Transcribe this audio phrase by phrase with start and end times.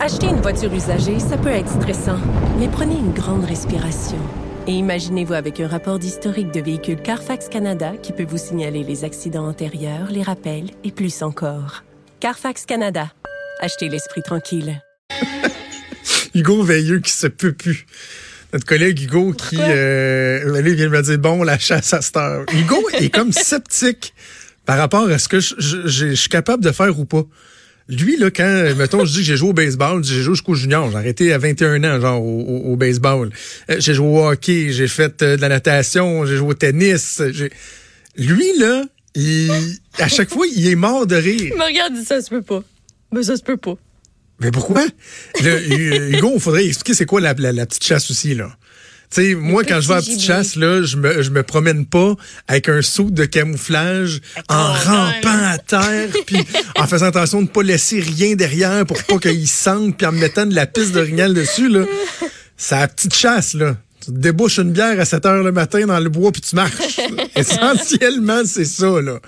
[0.00, 2.18] Acheter une voiture usagée, ça peut être stressant,
[2.58, 4.18] mais prenez une grande respiration.
[4.66, 9.04] Et imaginez-vous avec un rapport d'historique de véhicule Carfax Canada qui peut vous signaler les
[9.04, 11.84] accidents antérieurs, les rappels et plus encore.
[12.20, 13.10] Carfax Canada.
[13.60, 14.80] Achetez l'esprit tranquille.
[16.34, 17.86] Hugo Veilleux qui se peut plus.
[18.52, 22.44] Notre collègue Hugo qui euh, vient de me dire bon la chasse à cette heure.
[22.52, 24.14] Hugo est comme sceptique
[24.66, 27.22] par rapport à ce que je, je- je suis capable de faire ou pas.
[27.90, 30.90] Lui, là, quand, mettons, je dis que j'ai joué au baseball, j'ai joué jusqu'au junior,
[30.90, 33.30] j'ai arrêté à 21 ans, genre, au, au- au baseball.
[33.70, 37.20] Euh, j'ai joué au hockey, j'ai fait euh, de la natation, j'ai joué au tennis.
[38.16, 39.50] Lui, là, il,
[39.98, 41.40] à chaque fois, il est mort de rire.
[41.52, 42.62] Il me regarde ça se peut pas.
[43.12, 43.74] Mais ça se peut pas.
[44.40, 44.84] Mais pourquoi?
[45.42, 48.56] Le, Hugo, il faudrait expliquer c'est quoi la, la, la petite chasse aussi, là.
[49.10, 51.84] Tu sais, moi, quand je vais à petite chasse, là, je me, je me promène
[51.84, 52.14] pas
[52.46, 56.44] avec un saut de camouflage en rampant à terre, puis
[56.76, 60.20] en faisant attention de pas laisser rien derrière pour pas qu'il sente, puis en me
[60.20, 61.86] mettant de la piste d'orignal dessus, là.
[62.56, 63.76] C'est la petite chasse, là.
[64.00, 66.54] Tu te débouches une bière à 7 heures le matin dans le bois, puis tu
[66.54, 67.00] marches.
[67.34, 69.18] Essentiellement, c'est ça, là.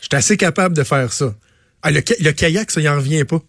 [0.00, 1.32] Je suis assez capable de faire ça.
[1.82, 3.40] Ah, le, le kayak, ça, il en revient pas.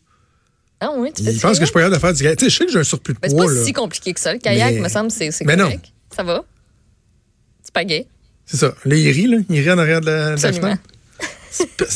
[0.81, 2.37] Ah oui, tu fais ça, pense que je capable de faire du kayak.
[2.39, 3.63] Tu sais, je sais que j'ai un surplus de Mais c'est poids, pas là.
[3.65, 4.31] si compliqué que ça.
[4.33, 5.65] Le kayak, Mais- me semble, c'est c'est Mais non.
[5.65, 5.85] correct.
[6.15, 6.43] Ça va?
[7.63, 8.07] C'est pas gay?
[8.45, 8.73] C'est ça.
[8.85, 9.37] Là, il rit, là.
[9.49, 10.81] Il rit en arrière de la, de la fenêtre.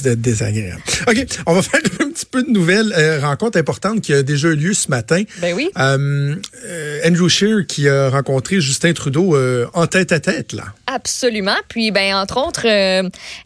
[0.04, 0.82] De désagréable.
[1.08, 2.94] OK, on va faire un petit peu de nouvelles.
[2.98, 5.24] Euh, rencontre importante qui a déjà eu lieu ce matin.
[5.40, 5.70] Ben oui.
[5.78, 6.36] Euh,
[6.66, 10.64] euh, Andrew Scheer qui a rencontré Justin Trudeau euh, en tête à tête, là.
[10.88, 11.56] Absolument.
[11.68, 12.68] Puis, ben, entre autres,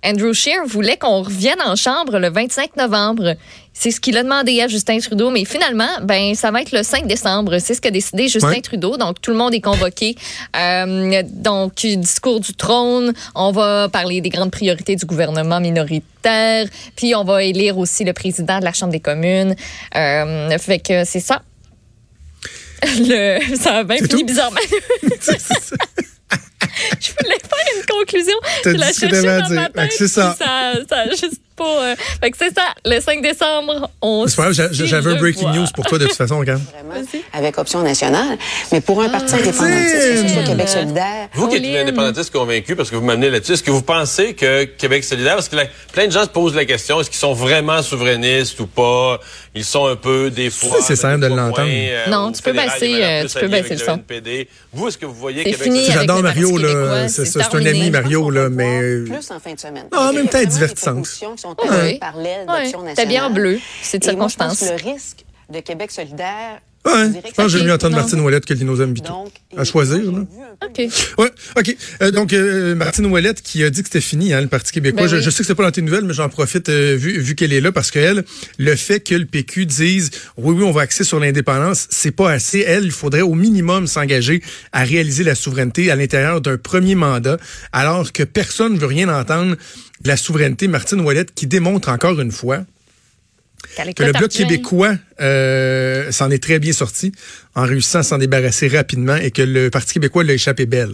[0.03, 3.36] Andrew Scheer voulait qu'on revienne en chambre le 25 novembre.
[3.73, 6.81] C'est ce qu'il a demandé à Justin Trudeau, mais finalement, ben, ça va être le
[6.81, 7.59] 5 décembre.
[7.59, 8.61] C'est ce qu'a décidé Justin Ouais.
[8.61, 8.98] Trudeau.
[8.98, 10.16] Donc, tout le monde est convoqué.
[10.55, 13.14] Donc, discours du trône.
[13.36, 16.02] On va parler des grandes priorités du gouvernement minoritaire.
[16.96, 19.56] Puis, on va élire aussi le président de la Chambre des communes.
[19.96, 21.42] Euh, fait que c'est ça.
[22.84, 24.23] Le, ça a bien fini tout?
[24.26, 24.60] bizarrement.
[27.00, 28.38] Je voulais faire une conclusion.
[28.64, 30.36] Je la cherchais dans ma tête, c'est ça.
[30.38, 31.84] puis Ça, ça a juste pas.
[31.84, 32.64] euh, fait que c'est ça.
[32.86, 34.26] Le 5 décembre, on.
[34.28, 36.60] C'est pas grave, j'avais un breaking news pour toi de toute façon, vraiment
[37.34, 38.38] avec Option nationale.
[38.72, 42.32] Mais pour un parti indépendantiste, que ce soit Québec solidaire, Vous qui êtes une indépendantiste
[42.32, 45.56] convaincu, parce que vous m'amenez là-dessus, est-ce que vous pensez que Québec solidaire, parce que
[45.56, 49.20] la- plein de gens se posent la question, est-ce qu'ils sont vraiment souverainistes ou pas?
[49.56, 50.78] Ils sont un peu des fois.
[50.82, 51.68] C'est mais de l'entendre.
[51.68, 53.94] euh, Non, tu peux baisser, euh, tu peux baisser le son.
[53.95, 54.48] NPD.
[54.74, 57.08] Vous, est-ce que vous voyez Québec J'adore Mario, là.
[57.08, 57.89] C'est un ami.
[57.89, 58.98] Mario, là, mais.
[59.06, 59.86] voir plus en fin de semaine.
[59.92, 61.08] Ah, en même temps, divertissante.
[61.52, 61.67] Sont Oui.
[61.69, 63.08] apportées par l'aile Ouais, d'Option nationale.
[63.08, 63.59] bien en bleu.
[63.81, 64.77] C'est de Et moi, je pense circonstance.
[64.80, 67.95] que le risque de Québec solidaire, Ouais, je pense que ça j'ai mieux entendre.
[67.95, 69.08] Martine Ouellette que Lino Zambito.
[69.11, 70.25] donc, À choisir, là.
[70.65, 70.89] OK.
[71.17, 71.77] Ouais, OK.
[72.02, 75.03] Euh, donc, euh, Martine Ouellette qui a dit que c'était fini, hein, le Parti québécois.
[75.03, 75.21] Ben je, oui.
[75.21, 77.53] je sais que c'est pas dans tes nouvelles, mais j'en profite euh, vu, vu qu'elle
[77.53, 78.23] est là parce qu'elle,
[78.58, 82.31] le fait que le PQ dise oui, oui, on va axer sur l'indépendance, c'est pas
[82.31, 82.64] assez.
[82.65, 87.37] Elle, il faudrait au minimum s'engager à réaliser la souveraineté à l'intérieur d'un premier mandat,
[87.71, 89.55] alors que personne ne veut rien entendre
[90.02, 90.67] de la souveraineté.
[90.67, 92.59] Martine Ouellette qui démontre encore une fois
[93.95, 97.11] que le Bloc québécois euh, s'en est très bien sorti
[97.55, 100.94] en réussissant à s'en débarrasser rapidement et que le Parti québécois l'a échappé belle.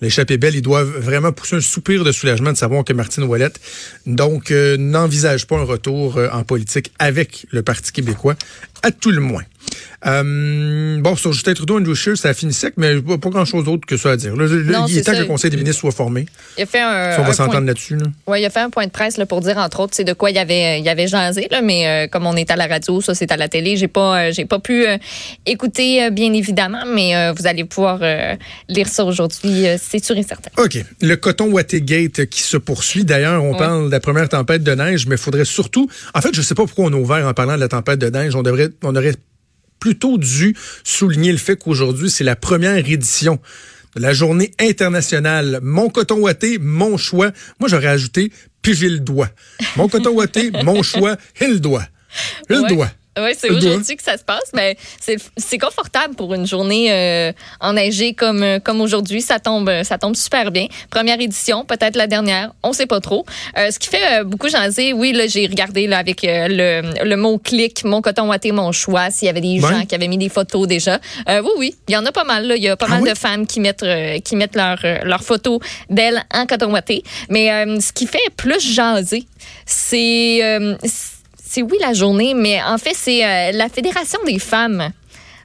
[0.00, 3.24] L'a échappé belle, ils doivent vraiment pousser un soupir de soulagement de savoir que Martine
[3.24, 3.60] Ouellette
[4.06, 8.34] donc euh, n'envisage pas un retour euh, en politique avec le Parti québécois,
[8.82, 9.44] à tout le moins.
[10.06, 13.64] Euh, bon, sur Justin Trudeau, Andrew Scheer, ça a fini sec, mais pas, pas grand-chose
[13.64, 14.36] d'autre que ça à dire.
[14.36, 16.26] Là, là, Non, il est temps que le Conseil des ministres soit formé.
[16.58, 17.12] Il a fait un.
[17.14, 17.96] Si on va s'entendre là-dessus.
[17.96, 18.06] Là.
[18.26, 20.12] Ouais, il a fait un point de presse là, pour dire entre autres, c'est de
[20.12, 22.66] quoi il y avait, il avait jasé là, mais euh, comme on est à la
[22.66, 24.84] radio, ça c'est à la télé, j'ai pas, euh, j'ai pas pu
[25.46, 28.00] écouter bien évidemment, mais vous allez pouvoir
[28.68, 30.50] lire ça aujourd'hui, c'est sûr et certain.
[30.62, 30.78] OK.
[31.00, 33.04] Le coton Watergate qui se poursuit.
[33.04, 35.88] D'ailleurs, on parle de la première tempête de neige, mais il faudrait surtout...
[36.14, 38.08] En fait, je sais pas pourquoi on a ouvert en parlant de la tempête de
[38.08, 38.34] neige.
[38.34, 39.14] On devrait, on aurait
[39.84, 43.38] plutôt dû souligner le fait qu'aujourd'hui, c'est la première édition
[43.94, 45.58] de la journée internationale.
[45.62, 47.32] Mon coton watté, mon choix.
[47.60, 49.28] Moi, j'aurais ajouté, puis j'ai le doigt.
[49.76, 51.86] Mon coton watté, mon choix, et le doigt.
[52.48, 52.68] Le Ouais.
[52.70, 52.90] doigt.
[53.18, 57.32] Oui, c'est aujourd'hui que ça se passe, mais c'est c'est confortable pour une journée euh,
[57.60, 59.22] enneigée comme euh, comme aujourd'hui.
[59.22, 60.66] Ça tombe ça tombe super bien.
[60.90, 63.24] Première édition, peut-être la dernière, on sait pas trop.
[63.56, 67.04] Euh, ce qui fait euh, beaucoup jaser, oui, là j'ai regardé là avec euh, le,
[67.04, 69.70] le mot clic, mon coton watté, mon choix, s'il y avait des Ouais.
[69.70, 70.98] gens qui avaient mis des photos déjà.
[71.28, 72.48] Euh, oui, oui, il y en a pas mal.
[72.48, 72.56] Là.
[72.56, 73.10] Il y a pas Ah mal oui?
[73.10, 77.04] de femmes qui mettent euh, qui mettent leurs euh, leurs photos d'elles en coton watté.
[77.28, 79.24] Mais euh, ce qui fait plus jaser,
[79.64, 80.76] c'est euh,
[81.54, 84.90] c'est oui la journée, mais en fait, c'est euh, la Fédération des femmes.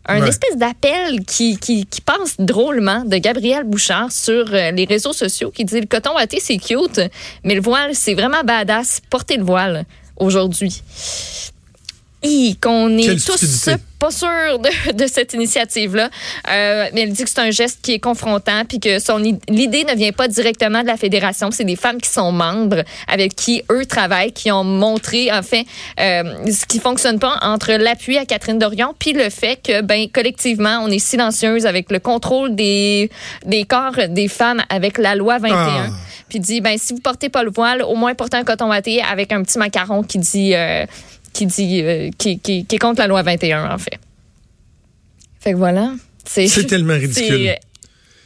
[0.07, 0.29] Un Ouais.
[0.29, 5.51] espèce d'appel qui, qui, qui passe drôlement de Gabrielle Bouchard sur euh, les réseaux sociaux
[5.51, 6.99] qui dit le coton watté, c'est cute,
[7.43, 9.01] mais le voile, c'est vraiment badass.
[9.11, 9.85] Portez le voile
[10.17, 10.81] aujourd'hui.
[12.21, 13.75] Qu'on Quelle est tous stupidité.
[13.97, 16.09] pas sûrs de, de cette initiative-là.
[16.49, 19.85] Euh, mais elle dit que c'est un geste qui est confrontant, puis que son l'idée
[19.85, 21.49] ne vient pas directement de la fédération.
[21.51, 25.65] C'est des femmes qui sont membres, avec qui eux travaillent, qui ont montré en fait
[25.99, 30.07] euh, ce qui fonctionne pas entre l'appui à Catherine Dorion, puis le fait que ben
[30.09, 33.09] collectivement on est silencieuse avec le contrôle des
[33.45, 35.55] des corps des femmes avec la loi 21.
[35.55, 35.87] Ah.
[36.27, 39.01] Puis dit ben si vous portez pas le voile, au moins portez un coton watté
[39.01, 40.85] avec un petit macaron qui dit euh,
[41.33, 43.99] qui dit euh, qui, qui, qui est contre la loi 21 en fait.
[45.39, 45.93] Fait que voilà.
[46.25, 47.25] C'est tellement ridicule.
[47.27, 47.59] c'est-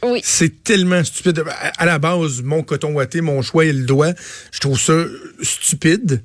[0.02, 0.20] Oui.
[0.22, 1.42] C'est tellement stupide.
[1.78, 4.12] À la base, mon coton watté, mon choix et le doigt,
[4.52, 5.04] je trouve ça
[5.42, 6.22] stupide.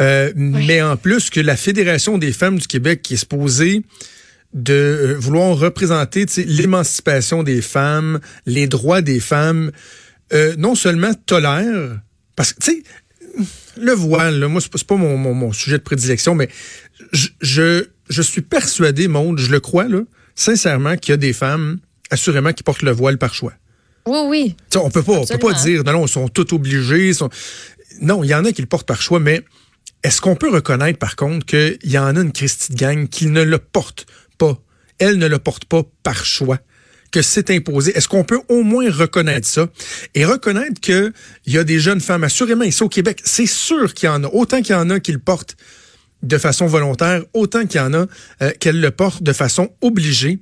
[0.00, 3.82] Euh, Mais en plus que la Fédération des femmes du Québec qui est supposée
[4.52, 9.70] de euh, vouloir représenter l'émancipation des femmes, les droits des femmes,
[10.32, 11.98] euh, non seulement tolère,
[12.34, 12.82] parce que, tu sais,
[13.76, 16.48] le voile, là, moi, c'est pas, mon, mon, mon sujet de prédilection, mais
[17.12, 20.00] je, je, je suis persuadé, Monde, je le crois, là,
[20.34, 21.78] sincèrement, qu'il y a des femmes,
[22.10, 23.52] assurément, qui portent le voile par choix.
[24.06, 24.56] Oui, oui.
[24.76, 27.12] On peut pas, on peut pas dire, non, non, ils sont tous obligés.
[27.14, 27.30] sont-
[28.00, 29.42] Non, il y en a qui le portent par choix, mais
[30.02, 33.26] est-ce qu'on peut reconnaître, par contre, qu'il y en a une Christie de gang qui
[33.26, 34.06] ne le porte
[34.38, 34.58] pas?
[34.98, 36.58] Elle ne le porte pas par choix
[37.14, 37.96] que c'est imposé.
[37.96, 39.68] Est-ce qu'on peut au moins reconnaître ça?
[40.16, 41.12] Et reconnaître que
[41.46, 44.24] il y a des jeunes femmes, assurément ici au Québec, c'est sûr qu'il y en
[44.24, 45.56] a, autant qu'il y en a qui le portent
[46.24, 48.06] de façon volontaire, autant qu'il y en a
[48.42, 50.40] euh, qu'elles le portent de façon obligée,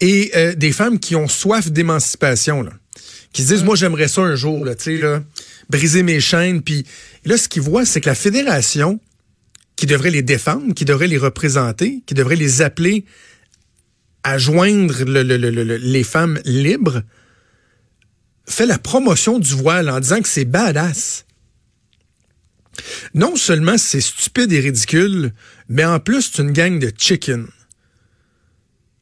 [0.00, 2.70] et euh, des femmes qui ont soif d'émancipation, là,
[3.32, 5.24] qui se disent, moi j'aimerais ça un jour, là, tu sais, là,
[5.70, 6.86] briser mes chaînes, puis
[7.24, 9.00] là ce qu'ils voient, c'est que la fédération,
[9.74, 13.04] qui devrait les défendre, qui devrait les représenter, qui devrait les appeler
[14.26, 17.02] à joindre le- le- le- le- les femmes libres,
[18.48, 21.24] fait la promotion du voile en disant que c'est badass.
[23.14, 25.32] Non seulement c'est stupide et ridicule,
[25.68, 27.46] mais en plus c'est une gang de chicken.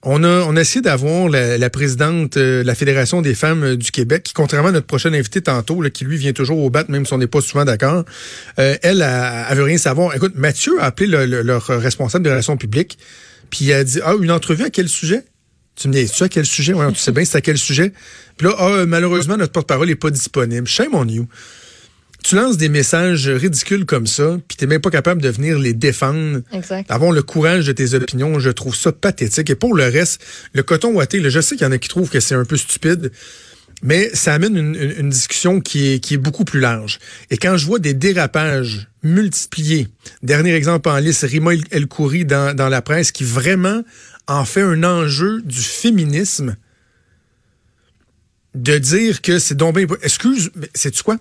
[0.06, 3.90] On a, a essayé d'avoir la, présidente euh, de la Fédération des femmes euh, du
[3.90, 7.06] Québec, qui, contrairement à notre prochain invité tantôt, qui lui vient toujours au bat, même
[7.06, 8.04] si on n'est pas souvent d'accord,
[8.58, 10.14] euh, elle, elle, elle veut rien savoir.
[10.14, 12.98] Écoute, Mathieu a appelé le- le- leur responsable de relations publiques,
[13.54, 15.22] puis il a dit, ah, une entrevue à quel sujet?
[15.76, 16.72] Tu me dis, tu à quel sujet?
[16.72, 17.92] Ouais, tu sais bien c'est à quel sujet?
[18.36, 20.66] Puis là, ah, malheureusement, notre porte-parole n'est pas disponible.
[20.66, 21.28] Shame on you.
[22.24, 25.72] Tu lances des messages ridicules comme ça, puis t'es même pas capable de venir les
[25.72, 26.90] défendre Exact.
[26.90, 29.50] avoir le courage de tes opinions, je trouve ça pathétique.
[29.50, 30.20] Et pour le reste,
[30.52, 32.44] le coton ouaté, là, je sais qu'il y en a qui trouvent que c'est un
[32.44, 33.12] peu stupide,
[33.84, 36.98] mais ça amène une, discussion qui est, beaucoup plus large.
[37.30, 39.88] Et quand je vois des dérapages multipliés,
[40.22, 43.82] dernier exemple en liste, Rima El- Khoury dans, la presse, qui vraiment
[44.26, 46.56] en fait un enjeu du féminisme,
[48.54, 49.76] de dire que c'est donc.
[50.02, 51.18] Excuse, mais c'est-tu quoi?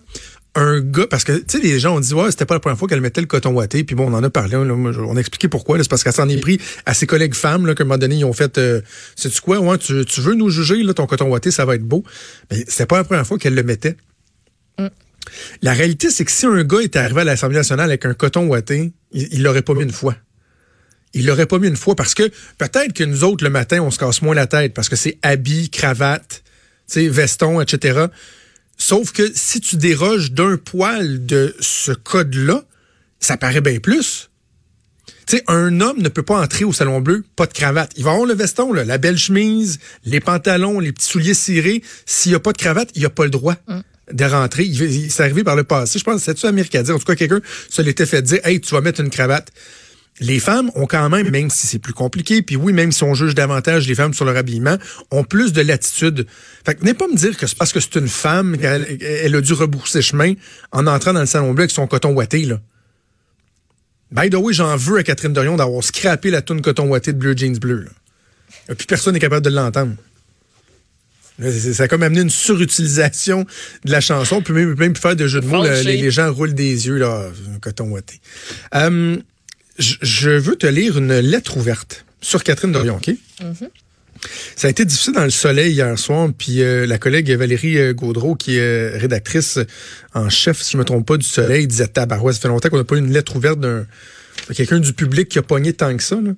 [0.55, 2.77] Un gars, parce que, tu sais, les gens ont dit, ouais, c'était pas la première
[2.77, 5.19] fois qu'elle mettait le coton ouaté, puis bon, on en a parlé, là, on a
[5.19, 7.87] expliqué pourquoi, c'est parce qu'elle s'en est pris à ses collègues femmes, là, qu'à un
[7.87, 8.81] moment donné, ils ont fait, euh,
[9.15, 11.83] sais-tu quoi, ouais, tu, tu veux nous juger, là, ton coton ouaté, ça va être
[11.83, 12.03] beau.
[12.51, 13.97] Mais c'était pas la première fois qu'elle le mettait.
[15.61, 18.45] La réalité, c'est que si un gars était arrivé à l'Assemblée nationale avec un coton
[18.47, 20.15] ouaté, il l'aurait pas mis une fois.
[21.13, 23.91] Il l'aurait pas mis une fois parce que peut-être que nous autres, le matin, on
[23.91, 26.43] se casse moins la tête parce que c'est habit, cravate,
[26.87, 28.07] tu sais, veston, etc.
[28.77, 32.63] Sauf que si tu déroges d'un poil de ce code-là,
[33.19, 34.29] ça paraît bien plus.
[35.25, 37.91] Tu sais, un homme ne peut pas entrer au Salon Bleu, pas de cravate.
[37.95, 41.81] Il va avoir le veston, là, la belle chemise, les pantalons, les petits souliers cirés.
[42.05, 43.55] S'il n'y a pas de cravate, il n'y a pas le droit
[44.11, 44.63] de rentrer.
[44.65, 45.97] Il, il- c'est arrivé par le passé.
[45.97, 46.45] Je pense c'est-tu
[46.83, 46.95] dire.
[46.95, 47.39] En tout cas, quelqu'un
[47.69, 49.49] se l'était fait dire, hey, tu vas mettre une cravate.
[50.19, 53.15] Les femmes ont quand même, même si c'est plus compliqué, puis oui, même si on
[53.15, 54.77] juge davantage les femmes sur leur habillement,
[55.09, 56.27] ont plus de latitude.
[56.65, 59.35] Fait que venez pas me dire que c'est parce que c'est une femme qu'elle elle
[59.35, 60.33] a dû rebourser chemin
[60.71, 62.59] en entrant dans le salon bleu avec son coton ouaté, là.
[64.11, 67.17] By the way, j'en veux à Catherine Dorion d'avoir scrappé la toune coton ouaté de
[67.17, 67.81] Bleu Jeans Bleu.
[67.81, 67.89] Là.
[68.69, 69.95] Et puis personne n'est capable de l'entendre.
[71.75, 73.45] Ça a comme amené une surutilisation
[73.85, 76.31] de la chanson, puis même, même faire de jeux de mots, là, les, les gens
[76.31, 78.21] roulent des yeux, là, un coton ouaté.
[78.75, 79.17] Euh,
[79.79, 83.15] je- veux te lire une lettre ouverte sur Catherine Dorion, OK?
[84.55, 87.93] Ça a été difficile dans le soleil hier soir, puis euh, la collègue Valérie euh,
[87.93, 89.59] Gaudreau, qui est euh, rédactrice
[90.13, 92.77] en chef, si je me trompe pas, du soleil, disait Tabarouette, ça fait longtemps qu'on
[92.77, 93.85] n'a pas eu une lettre ouverte d'un
[94.49, 96.15] de quelqu'un du public qui a pogné tant que ça.
[96.15, 96.31] là.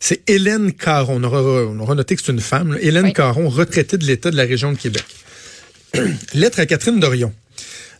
[0.00, 1.16] C'est Hélène Caron.
[1.20, 2.72] On aura, on aura noté que c'est une femme.
[2.72, 2.78] là.
[2.80, 3.12] Hélène Oui.
[3.12, 5.04] Caron, retraitée de l'État de la région de Québec.
[6.34, 7.32] Lettre à Catherine Dorion.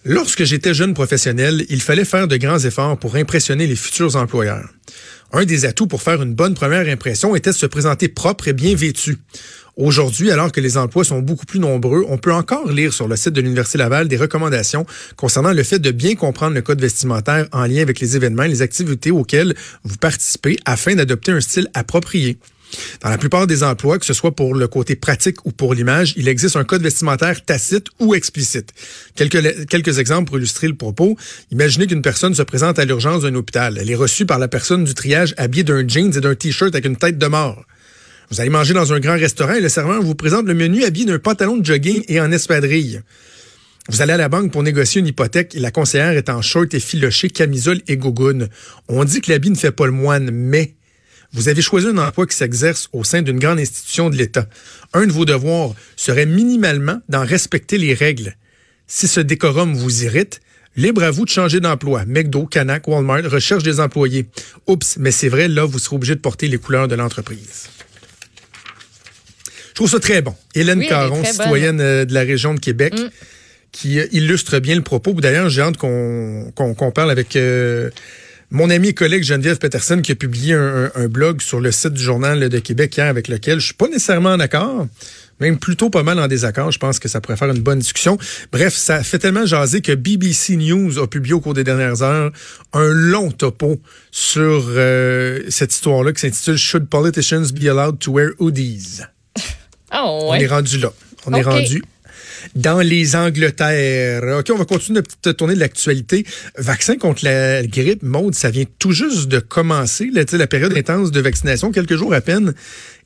[0.04, 4.66] Lorsque j'étais jeune professionnel, il fallait faire de grands efforts pour impressionner les futurs employeurs.
[5.32, 8.54] Un des atouts pour faire une bonne première impression était de se présenter propre et
[8.54, 9.18] bien vêtu.
[9.76, 13.16] Aujourd'hui, alors que les emplois sont beaucoup plus nombreux, on peut encore lire sur le
[13.16, 17.46] site de l'Université Laval des recommandations concernant le fait de bien comprendre le code vestimentaire
[17.52, 19.54] en lien avec les événements et les activités auxquelles
[19.84, 22.38] vous participez afin d'adopter un style approprié.
[23.02, 26.14] Dans la plupart des emplois, que ce soit pour le côté pratique ou pour l'image,
[26.16, 28.72] il existe un code vestimentaire tacite ou explicite.
[29.16, 31.16] Quelques, exemples pour illustrer le propos.
[31.50, 33.78] Imaginez qu'une personne se présente à l'urgence d'un hôpital.
[33.80, 36.86] Elle est reçue par la personne du triage habillée d'un jeans et d'un t-shirt avec
[36.86, 37.64] une tête de mort.
[38.30, 41.06] Vous allez manger dans un grand restaurant et le serveur vous présente le menu habillé
[41.06, 43.02] d'un pantalon de jogging et en espadrille.
[43.88, 46.72] Vous allez à la banque pour négocier une hypothèque et la conseillère est en short
[46.74, 48.48] et filoché, camisole et gogoune.
[48.86, 50.74] On dit que l'habit ne fait pas le moine, mais
[51.32, 54.46] vous avez choisi un emploi qui s'exerce au sein d'une grande institution de l'État.
[54.92, 58.36] Un de vos devoirs serait minimalement d'en respecter les règles.
[58.88, 60.40] Si ce décorum vous irrite,
[60.76, 62.04] libre à vous de changer d'emploi.
[62.06, 64.26] McDo, Canac, Walmart recherche des employés.
[64.66, 67.68] Oups, mais c'est vrai, là, vous serez obligé de porter les couleurs de l'entreprise.
[69.68, 70.34] Je trouve ça très bon.
[70.54, 73.08] Hélène Oui, Caron, citoyenne euh, de la région de Québec, Mm.
[73.72, 75.12] qui euh, illustre bien le propos.
[75.14, 77.88] D'ailleurs, j'ai hâte qu'on qu'on qu'on parle avec euh,
[78.50, 82.02] mon ami et collègue Geneviève Peterson qui a publié un, blog sur le site du
[82.02, 84.86] Journal de Québec hier avec lequel je suis pas nécessairement en accord,
[85.38, 86.72] même plutôt pas mal en désaccord.
[86.72, 88.18] Je pense que ça pourrait faire une bonne discussion.
[88.52, 92.32] Bref, ça fait tellement jaser que BBC News a publié au cours des dernières heures
[92.72, 93.80] un long topo
[94.10, 99.02] sur euh, cette histoire-là qui s'intitule Should politicians be allowed to wear hoodies?
[99.92, 100.92] Oh, On est rendu là.
[101.26, 101.82] On est rendu
[102.54, 104.38] dans les Angleterres.
[104.38, 106.24] OK, on va continuer notre petite tournée de l'actualité.
[106.58, 111.10] Vaccin contre la grippe, Maude, ça vient tout juste de commencer, là, la période intense
[111.10, 112.54] de vaccination, quelques jours à peine.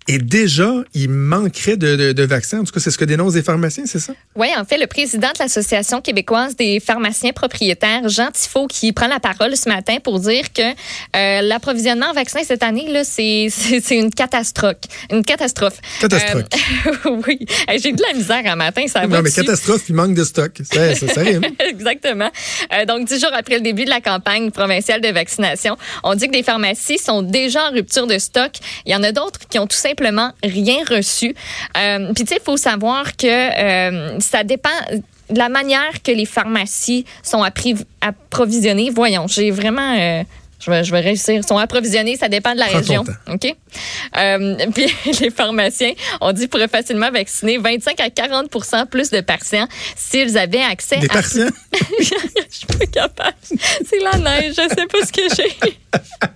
[0.06, 2.60] Et déjà, il manquerait de, de, de vaccins.
[2.60, 4.12] En tout cas, c'est ce que dénoncent les pharmaciens, c'est ça?
[4.36, 9.06] Oui, en fait, le président de l'Association québécoise des pharmaciens propriétaires, Jean Tifo, qui prend
[9.06, 13.48] la parole ce matin pour dire que euh, l'approvisionnement en vaccins cette année, là, c'est,
[13.92, 14.76] une catastrophe.
[15.10, 15.78] Une catastrophe.
[16.00, 16.44] Catastrophe.
[16.86, 17.38] Euh, oui.
[17.82, 19.40] J'ai de la misère un matin, ça va non, mais dessus.
[19.40, 20.52] catastrophe, il manque de stock.
[20.70, 21.44] Ça, ça, ça rime.
[21.66, 22.30] Exactement.
[22.74, 26.26] Euh, donc, dix jours après le début de la campagne provinciale de vaccination, on dit
[26.26, 28.52] que des pharmacies sont déjà en rupture de stock.
[28.84, 29.93] Il y en a d'autres qui ont tout simplement
[30.42, 31.34] rien reçu.
[31.76, 34.70] Euh, Puis, tu sais, il faut savoir que euh, ça dépend
[35.30, 37.42] de la manière que les pharmacies sont
[38.00, 38.90] approvisionnées.
[38.90, 39.96] Voyons, j'ai vraiment...
[39.98, 40.22] euh,
[40.64, 41.44] je vais, je vais réussir.
[41.44, 43.04] sont approvisionnés, ça dépend de la Prends région.
[43.28, 43.54] OK?
[44.16, 44.86] Euh, puis
[45.20, 50.62] les pharmaciens, on dit, pourraient facilement vacciner 25 à 40% plus de patients s'ils avaient
[50.62, 51.50] accès Des à partiens?
[52.00, 52.04] je
[52.50, 53.36] suis pas capable.
[53.42, 55.78] C'est la neige, je sais pas ce que j'ai.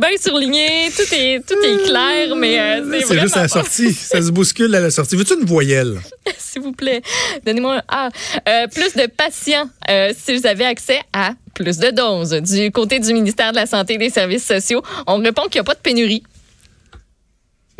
[0.00, 3.92] bien surligné, tout est, tout est clair, mais euh, c'est C'est juste à la sortie.
[3.94, 5.16] Ça se bouscule à la sortie.
[5.16, 6.00] Veux-tu une voyelle?
[6.38, 7.02] S'il vous plaît,
[7.44, 8.08] donnez-moi un A.
[8.48, 12.30] Euh, plus de patients euh, s'ils avaient accès à plus de doses.
[12.30, 15.60] Du côté du ministère de la Santé et des Services sociaux, on répond qu'il n'y
[15.60, 16.22] a pas de pénurie.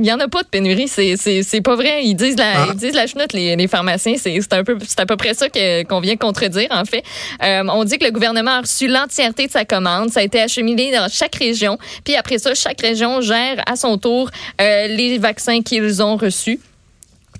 [0.00, 2.04] Il n'y en a pas de pénurie, c'est, pas vrai.
[2.04, 2.66] Ils disent la, Ah.
[2.70, 4.14] ils disent la chenoute, les, les pharmaciens.
[4.16, 7.04] C'est, un peu, à peu près ça qu'on vient contredire, en fait.
[7.42, 10.08] Euh, on dit que le gouvernement a reçu l'entièreté de sa commande.
[10.08, 11.76] Ça a été acheminé dans chaque région.
[12.02, 14.30] Puis après ça, chaque région gère à son tour
[14.62, 16.58] euh, les vaccins qu'ils ont reçus.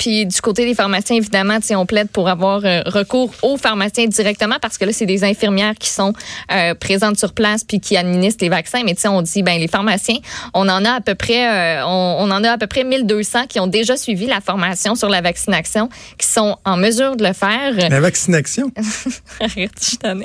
[0.00, 4.56] Puis du côté des pharmaciens, évidemment, on plaide pour avoir euh, recours aux pharmaciens directement
[4.58, 6.14] parce que là, c'est des infirmières qui sont
[6.50, 8.80] euh, présentes sur place puis qui administrent les vaccins.
[8.82, 10.16] Mais tu sais, on dit, ben les pharmaciens,
[10.54, 13.46] on en a à peu près, euh, on, on en a à peu près 1200
[13.46, 17.34] qui ont déjà suivi la formation sur la vaccination, qui sont en mesure de le
[17.34, 17.74] faire.
[17.90, 18.72] La vaccination?
[19.40, 20.24] Arrête, je.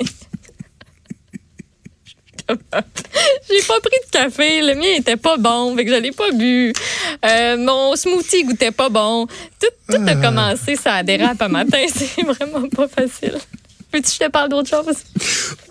[2.48, 4.62] J'ai pas pris de café.
[4.62, 6.72] Le mien était pas bon, fait que je l'ai pas bu.
[7.24, 9.26] Euh, mon smoothie goûtait pas bon.
[9.26, 11.84] Tout, tout a commencé, ça dérape un matin.
[11.94, 13.38] C'est vraiment pas facile.
[13.96, 14.94] Peux-tu que je te parle d'autre chose?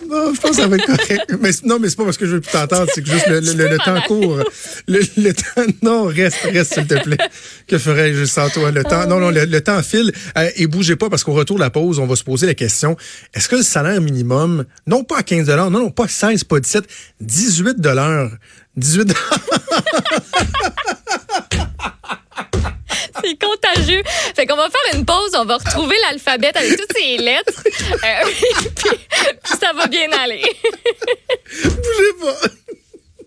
[0.10, 1.36] Non, je pense que ça va être correct.
[1.41, 3.39] Mais, non, mais c'est pas parce que je veux plus t'entendre, c'est que juste le,
[3.39, 4.39] le- le- le temps court.
[4.88, 7.17] Le, le temps, non, reste, reste, s'il te plaît.
[7.67, 8.72] Que ferais-je sans toi?
[8.72, 10.12] Le temps, non, non, le, le temps file.
[10.38, 12.53] Euh, et bougez pas, parce qu'au retour de la pause, on va se poser la
[12.55, 12.96] question,
[13.34, 16.86] est-ce que le salaire minimum, non pas à 15 non, non, pas 16, pas 17,
[17.22, 17.77] 18
[18.77, 19.13] 18
[23.25, 24.03] C'est contagieux.
[24.36, 27.63] Fait qu'on va faire une pause, on va retrouver l'alphabet avec toutes ces lettres.
[27.91, 28.29] Euh,
[29.44, 30.44] puis ça va bien aller.
[31.63, 32.48] bougez pas.